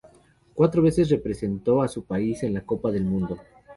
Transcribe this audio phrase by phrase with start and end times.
[0.55, 3.37] Cuatro veces representó a su país en la Copa del Mundo.